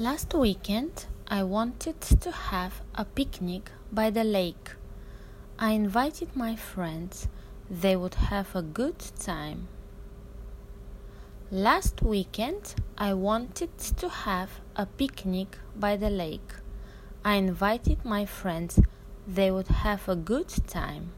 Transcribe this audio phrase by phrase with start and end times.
[0.00, 4.70] Last weekend, I wanted to have a picnic by the lake.
[5.58, 7.28] I invited my friends.
[7.68, 9.68] They would have a good time.
[11.50, 16.54] Last weekend, I wanted to have a picnic by the lake.
[17.22, 18.80] I invited my friends.
[19.28, 21.12] They would have a good time.